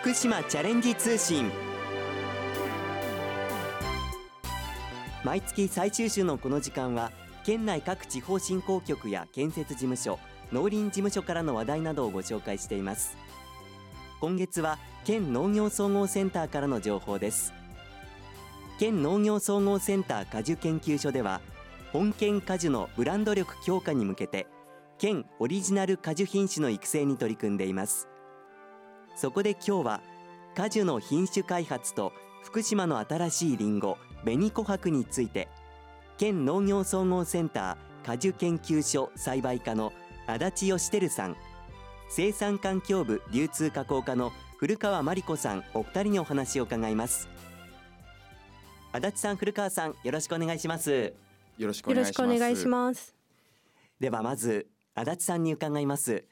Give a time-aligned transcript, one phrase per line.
[0.00, 1.50] 福島チャレンジ通信。
[5.22, 7.12] 毎月最終週のこの時間は
[7.44, 10.18] 県内各地方振興局や建設事務所
[10.52, 13.18] 農林事務所からの話題などをご紹介しています。
[14.22, 17.52] 今月は県農業総合センターからの情報です。
[18.78, 21.42] 県農業総合センター果樹研究所では
[21.92, 24.46] 本県果樹のブランド力強化に向けて
[24.96, 28.09] 県オリジナル果樹品種の育成に取り組んでいます。
[29.16, 30.00] そこで今日は
[30.54, 35.48] 果樹の品種開発と福島の新しいりんご紅琥珀について
[36.18, 39.92] 県農業総合センター果樹研究所栽培課の
[40.26, 41.36] 足立義輝さん
[42.08, 47.28] 生産環境部流通加工課の古川真理子さんお二人にお話を伺います。
[48.92, 51.14] 足立さん古川さんよろしくお願いします。
[51.56, 53.14] よろしくよろしくお願いします。
[54.00, 56.24] ではまず足立さんに伺います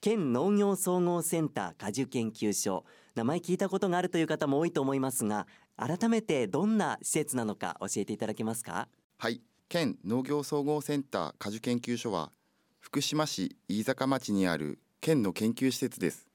[0.00, 2.84] 県農業総合センター果樹研究所。
[3.16, 8.86] 名前聞いたことがあるという方も多いと思いますが改めてどんな施設なのか教えていただけますか？
[9.18, 9.42] はい。
[9.68, 12.30] 県農業総合センター果樹研究所は
[12.78, 16.28] 福島市飯坂町にある県の研究施設です。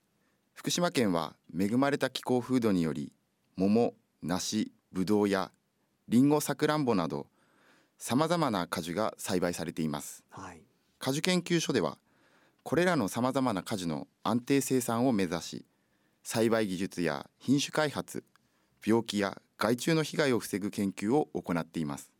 [0.54, 3.14] 福島県は恵まれた気候風土により
[3.56, 5.52] 桃、梨、ぶどうや
[6.10, 7.28] りんご、さくらんぼなど
[7.98, 10.62] さまざまな果樹が栽培されています、はい。
[11.00, 11.98] 果樹研究所では
[12.64, 15.66] これらのさまざまな果樹の安定生産を目指し
[16.24, 18.24] 栽培技術や品種開発
[18.86, 22.12] 病気や害虫の被害を防ぐ研究を行っています。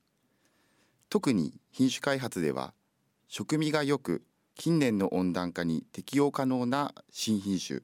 [1.10, 2.74] 特に品種開発では
[3.28, 4.24] 食味が良く
[4.56, 7.82] 近年の温暖化に適応可能な新品種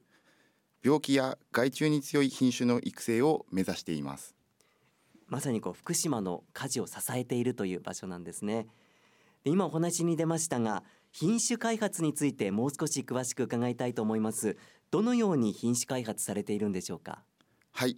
[0.82, 4.34] 病気や害虫に強い品種の育成を目指しています。
[5.28, 8.66] まさにこう福島の果樹を支えているという場所なんですね。
[9.44, 14.56] で今お話に出ましたが品種開発についてもう少し詳しく伺いたいと思います。
[14.90, 17.24] どのように品種開発されているんでしょうか？
[17.72, 17.96] はい、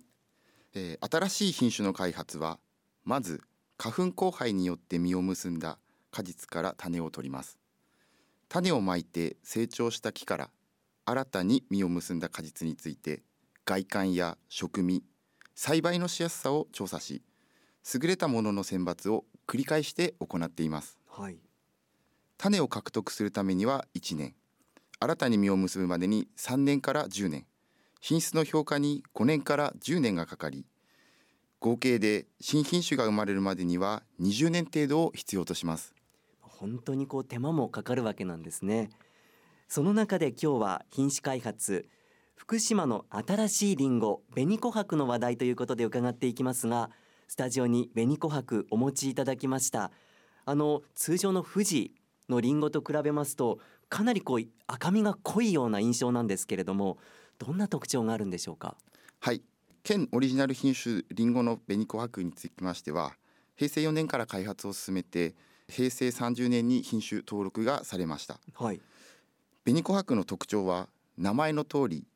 [0.75, 2.59] えー新しい品種の開発は
[3.05, 3.43] まず
[3.77, 5.79] 花粉交配によって実を結んだ
[6.11, 7.59] 果実から種を取ります。
[8.49, 10.51] 種をまいて成長した木から
[11.05, 13.23] 新たに実を結んだ果実について
[13.65, 15.03] 外観や食味
[15.55, 17.23] 栽培のしやすさを調査し
[17.93, 20.99] 優れたものの選抜を繰り返して行っています。
[21.09, 21.39] はい
[22.43, 24.35] 種を獲得するためには1年。
[24.99, 27.47] 新たに実を結ぶまでに3年から10年。
[28.01, 30.67] 品質の評価に5年から10年がかかり
[31.61, 35.95] 合計で新品種が生まれるまでには20年程度を必要とします。
[36.41, 38.91] 本当にこう手間もかかるわけなんですね。
[39.69, 41.89] その中で今日は品種開発
[42.35, 46.91] 福島の新しいリンゴ紅琥珀の話題ということで伺っていきますが
[47.29, 49.93] スタジオに紅琥珀お持ちいただきました。
[50.45, 51.95] あの通常の富士
[52.29, 56.99] のリンゴと比べますとかなりこう赤みが濃いような印象なんですけれども
[57.39, 58.77] どんな特徴があるんでしょうか？
[59.21, 59.43] はい。
[59.83, 63.17] 県オリジナル品種リンゴの紅琥珀につきましては
[63.57, 65.35] 平成4年から開発を進めて
[65.69, 68.39] 平成30年に品種登録がされました。
[68.55, 68.81] はい。
[69.65, 72.07] 紅琥珀の特徴は名前の通り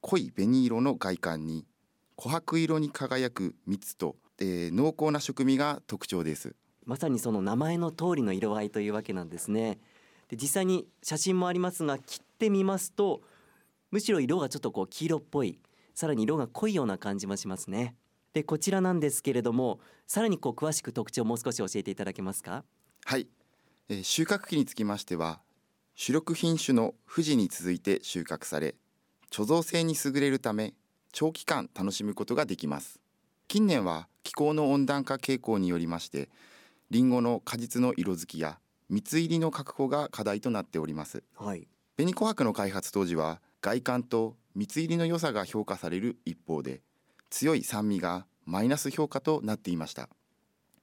[0.00, 1.66] 濃い紅色の外観に
[2.16, 6.54] 琥珀色に輝く蜜と、えー濃厚な食味が特徴です
[6.90, 9.78] まさにその名前の通りの色合いというわけなんですね。
[10.28, 13.20] で実際に写真もありますが切ってみますと
[13.92, 15.60] むしろ色がちょっとこう黄色っぽい
[15.94, 17.94] さらに色が濃いような感じもしますね。
[18.32, 19.78] でこちらなんですけれども
[20.08, 22.64] さらにこう詳しく特徴をもう少し教えていただけますか？
[23.04, 23.28] はい、
[23.88, 25.40] えー収穫期につきましては
[25.94, 28.74] 主力品種の富士に続いて収穫され
[29.30, 30.74] 貯蔵性に優れるため
[31.12, 32.98] 長期間楽しむことができます
[33.46, 36.30] 近年は気候の温暖化傾向によりまして
[36.90, 38.58] リンゴの果実の色づきや
[38.88, 41.22] 蜜入りの確保が課題となっております。
[41.36, 41.68] はい。
[41.96, 46.80] 紅琥珀の開発当時は外観と蜜入りの良さが評価される一方で
[47.28, 50.08] 強い酸味がマイナス評価となっていました。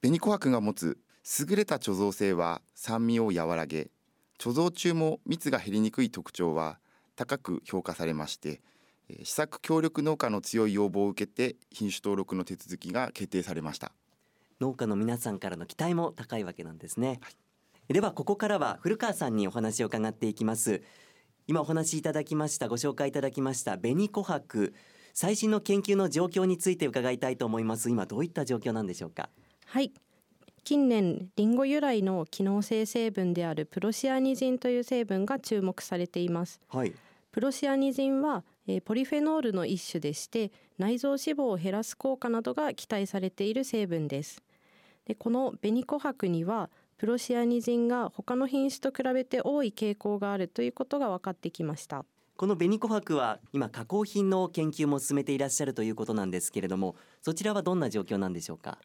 [0.01, 0.97] 紅琥珀が持つ
[1.39, 3.91] 優れた貯蔵性は酸味を和らげ
[4.39, 6.79] 貯蔵中も蜜が減りにくい特徴は
[7.17, 8.61] 高く評価されまして
[9.09, 13.91] えー試作協力農家の強い要望を受けて品種登録の手続きが決定されました
[14.59, 17.19] 農家の皆さんからの期待も高いわけなんですね、
[17.87, 20.81] ではここからは古川さんにお話を伺っていきます。
[21.47, 24.73] 今お話しいただきましたご紹介いただきました紅琥珀。
[25.13, 27.89] 最新の研究の状況について伺いたいと思います。
[27.89, 29.29] 今どういった状況なんでしょうか？
[29.65, 29.93] はい。
[30.63, 36.59] 近年リンゴ由来の機能性成分であるプロシアニジンという成分が注目されています。
[36.67, 36.93] はい。
[37.31, 44.43] プロシアニジンは、えーポリフェノールの一種でして内臓脂肪を減らす効果などが期待されている成分です
[45.07, 52.03] でこの紅琥珀にはプロシアニジンが他の品種と比べて多い傾向があるということが分かってきました。
[52.35, 58.77] この紅琥珀は今加工品の研究も進めていらっしゃるということなんですけれどもそちらはどんな状況なんでしょうか？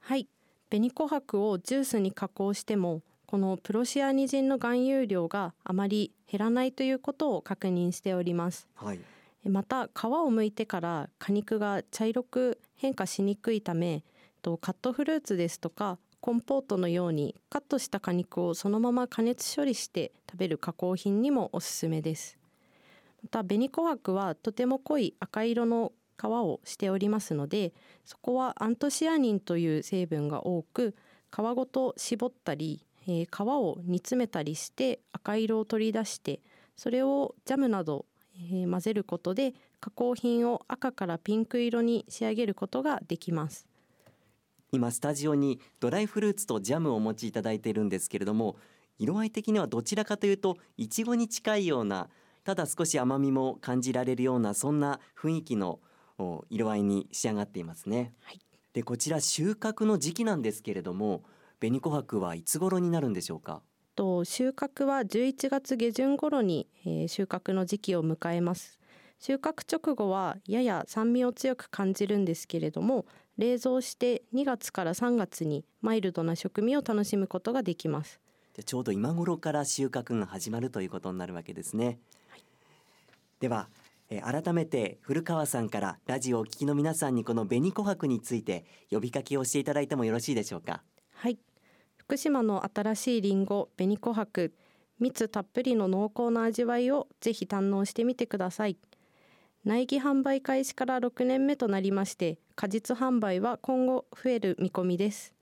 [0.00, 0.28] はい。
[0.70, 8.68] 紅琥珀をジュースに加工してもこのプロシアニジンの含有量があまり減らないということを確認しております。
[8.76, 9.00] はい。
[9.44, 14.02] また皮を剥いてから果肉が茶色く変化しにくいため
[14.44, 22.38] とカットフルーツですとかコンポートのようにカットした果肉をそのまま加熱処理して食べる加工品にもおすすめです。
[23.22, 27.72] また紅琥珀はとても濃い赤色の皮をしておりますので
[28.04, 30.94] そこはアントシアニンという成分が多く
[31.32, 36.40] 皮ごと絞ったり、えー皮を煮詰めたりして赤色を取り出して
[36.76, 38.04] それをジャムなど、
[38.36, 43.66] えー混ぜることで加工品を赤からピンク色に仕上げることができます。
[44.74, 48.56] 今スタジオにドライフルーツとジャムをお持ちいただいているんですけれども
[48.98, 52.08] 色合い的にはどちらかというといちごに近いような
[52.42, 55.78] ただ少し甘みも感じられるようなそんな雰囲気の
[56.18, 58.40] お色合いに仕上がっていますね、はい。
[58.72, 61.22] でこちら収穫の時期なんですけれども
[61.60, 63.62] 紅琥珀はいつ頃になるんでしょうか？
[63.94, 68.80] と収穫は11月下旬頃に、えー収穫の時期を迎えます。
[69.20, 73.06] 収穫直後はやや酸味を強く感じるんですけれども
[73.36, 78.20] 冷蔵して2月から3月にマイルドな食味を楽しむことができます。
[78.54, 81.98] じゃあちょうど今頃から収穫が始まるということになるわけですね、
[83.40, 83.68] では、
[84.10, 90.82] えー改めて古川さんからラジオをお聞きの皆さんにこの紅琥珀について呼びかけをしていただいてもよろしいでしょうか？
[91.14, 91.38] はい。
[91.96, 94.52] 福島の新しいリンゴ紅琥珀
[95.00, 98.76] 蜜たっぷりの濃厚な味わいをぜひ堪能してみてください
[99.64, 105.32] 苗木販売開始から6年目となりまして果実販売は今後増える見込みです。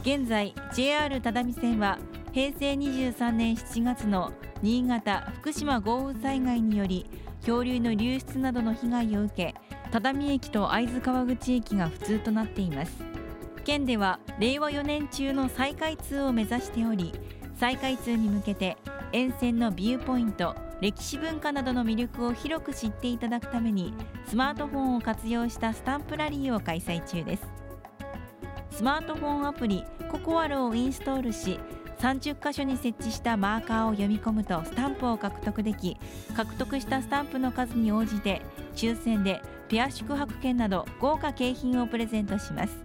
[0.01, 1.99] 現在 JR 只見線は
[2.31, 7.05] 平成23年7月の新潟福島豪雨災害により
[7.43, 9.55] 漂流の流出などの被害を受け
[9.91, 13.03] 只見駅と会津川口駅が不通となっています。
[13.63, 17.13] 県では令和4年中の再開通を目指しており
[17.57, 18.77] 再開通に向けて
[19.11, 23.93] 沿線のビューポイント歴史文化などの魅力を広く知っていただくために
[24.27, 27.47] スマートフォンを活用したスタンプラリーを開催中です。
[28.71, 31.57] スマートフォンアプリココアロをインストールし
[31.99, 35.97] 30箇所に設置したマーカーを読み込むとスタンプを獲得でき
[36.35, 38.41] 獲得したスタンプの数に応じて
[38.75, 42.83] 抽選でペア宿泊券など豪華景品をプレゼントします。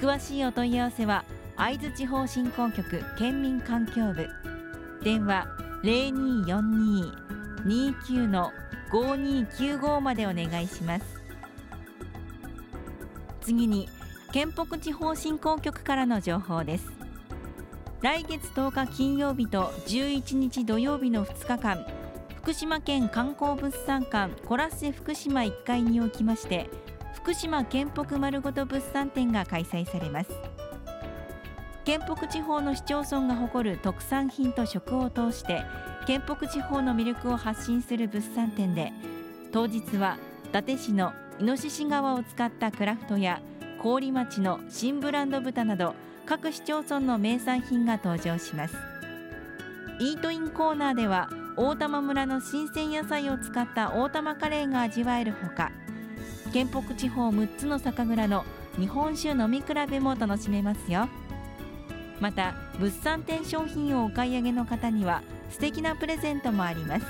[0.00, 1.24] 詳しいお問い合わせは
[1.60, 4.26] 会津地方振興局県民環境部。
[5.04, 5.46] 電話
[5.82, 8.50] 0242-29の
[8.90, 11.04] 5295までお願いします。
[13.42, 13.90] 次に
[14.32, 16.90] 県北地方振興局からの情報です。
[18.00, 21.84] 来月10日金曜日と11日土曜日の2日間
[22.36, 26.70] 福島県観光物産館コラッセ福島1階におきまして
[27.16, 30.30] 福島県北丸ごと物産展が開催されます。
[31.90, 35.64] 県北地方の市町村が誇る特産品と食を通して
[36.06, 38.92] 県北地方の魅力を発信する物産展で
[39.50, 43.40] 当日は伊達市のイノシシ川を使ったクラフトや
[43.82, 48.76] 郡町の新ブランド豚など各市町村の名産品が登場します。
[49.98, 55.72] イートインコーナーでは大玉村の新鮮野菜を使った大玉カレーが味わえるほか
[56.52, 58.44] 県北地方6つの酒蔵の
[58.78, 61.08] 日本酒飲み比べも楽しめますよ。
[62.20, 67.06] また物産展商品をお買い上げの方には素敵なプレゼントもあります。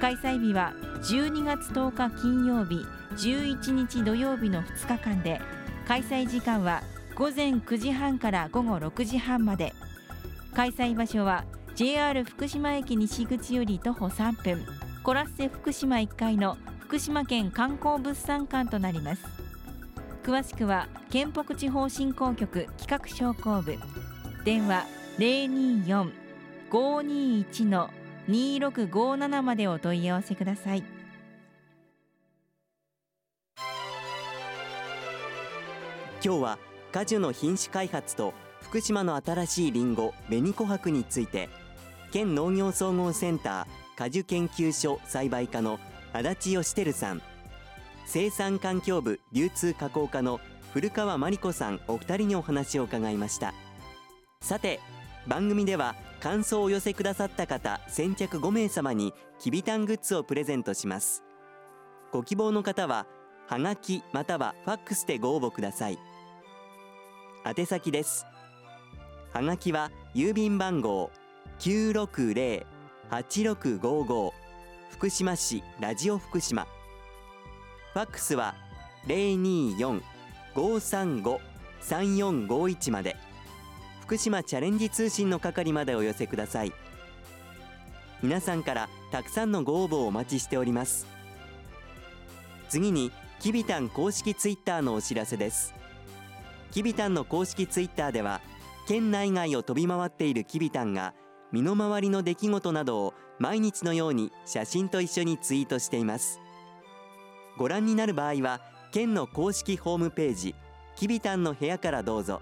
[0.00, 5.40] 開催日は12月10日金曜日11日土曜日の2日間で
[5.86, 6.82] 開催時間は
[7.14, 9.74] 午前9時半から午後6時半まで。
[10.54, 11.44] 開催場所は
[11.76, 14.66] JR 福島駅西口より徒歩3分
[15.02, 19.49] コラッセ福島1階の福島県観光物産館となります。
[20.22, 23.76] 詳しくは県北地方振興局企画商工部。
[24.44, 24.84] 電話
[26.68, 30.84] 024-521-2657までお問い合わせください。
[36.22, 36.58] 今日は
[36.92, 41.48] 果樹の品種開発と福島の新しいりんご紅琥珀について
[42.12, 45.80] 県農業総合センター果樹研究所栽培課の
[46.12, 47.22] 足立義輝さん。
[48.12, 50.40] 生産環境部流通加工課の
[50.72, 53.54] 古川真理子さんお二人にお話を伺いました。
[54.40, 54.80] さて
[55.28, 61.22] 番組では感想をお寄せくださった方先着5名様にきびたんグッズをプレゼントします。
[62.10, 63.06] ご希望の方は
[63.46, 65.98] はがきまたはファックスでご応募ください。
[67.44, 68.26] 宛先です。
[69.32, 71.12] はがきは郵便番号
[71.60, 74.32] 960-8655
[74.90, 76.66] 福島市ラジオ福島。
[77.92, 78.54] ファックスは
[80.54, 83.16] 024-535-3451まで。
[84.02, 86.72] 福島チャレンジ通信の係までお寄せください。
[88.22, 91.06] 皆さんからたくさんのご応募をお待ちしております。
[92.68, 95.74] 次にきびたん公式ツイッターのお知らせです。
[96.70, 98.40] きびたんの公式ツイッターでは
[98.86, 101.14] 県内外を飛び回っているきびたんが
[101.50, 106.40] 身の回りの出来事などを毎日のように写真と一緒にツイートしています。
[107.60, 110.54] ご覧になる場合は県の公式ホームページ
[110.96, 112.40] きびたんの部屋からどうぞ。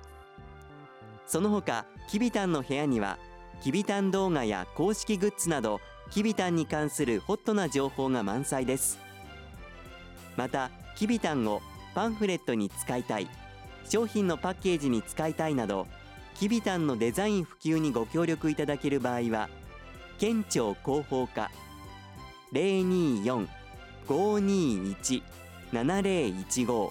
[1.26, 3.18] その他きびたんの部屋には
[3.60, 5.80] きびたん動画や公式グッズなど
[6.12, 9.00] きびたんに関するホットな情報が満載です。
[10.36, 11.62] またきびたんを
[11.96, 13.26] パンフレットに使いたい
[13.88, 15.88] 商品のパッケージに使いたいなど
[16.36, 19.48] きびたんのデザイン普及にご協力いただける場合は
[20.20, 21.50] 県庁広報課
[22.52, 23.57] 0 2 4
[24.08, 26.90] 024-521-7015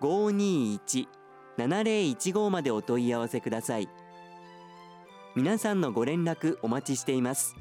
[0.00, 3.88] 024-521-7015までお問い合わせください。
[5.34, 7.56] 皆さんのご連絡お待ちしています。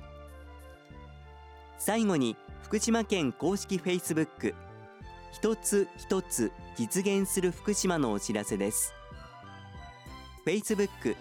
[1.78, 4.54] 最後に福島県公式 Facebook
[5.32, 8.94] 一つ一つ実現する福島のお知らせです。
[10.46, 11.16] Facebook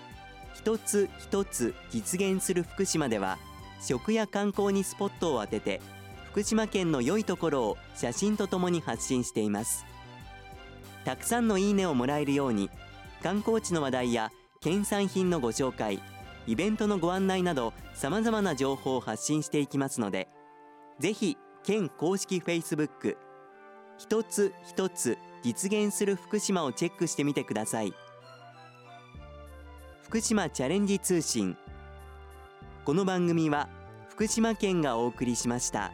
[0.54, 3.38] 一つ一つ実現する福島では
[3.82, 5.80] 食や観光にスポットを当てて
[6.30, 9.84] 福島県の良いところを写真とともに発信しています。
[11.04, 12.70] たくさんのいいねをもらえるように
[13.22, 16.00] 観光地の話題や県産品のご紹介
[16.46, 20.28] イベントのご案内などさまざまな情報を発信していきますので
[21.00, 23.16] ぜひ県公式 Facebook
[23.98, 27.92] 一つ一つ実現する福島をチェックしてみてください。
[30.02, 31.56] 福島チャレンジ通信
[32.84, 33.68] この番組は
[34.08, 35.92] 福島県がお送りしました。